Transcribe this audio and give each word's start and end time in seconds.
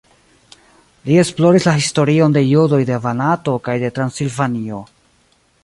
Li 1.09 1.17
esploris 1.23 1.67
la 1.69 1.73
historion 1.81 2.33
de 2.37 2.43
judoj 2.45 2.81
de 2.89 2.97
Banato 3.05 3.55
kaj 3.69 3.79
de 3.85 3.93
Transilvanio. 3.99 4.81